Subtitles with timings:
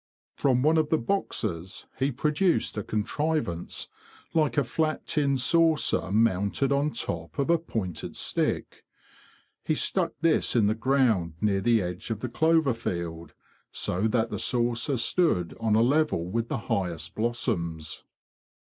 [0.35, 3.87] From one of the boxes he produced a contrivance
[4.33, 8.83] like a flat tin saucer mounted on top of a pointed stick.
[9.63, 13.35] He stuck this in the ground near the edge of the clover field
[13.71, 16.47] so that the saucer stood on a 76 THE BEE MASTER OF WARRILOW level with
[16.47, 18.03] the highest blossoms.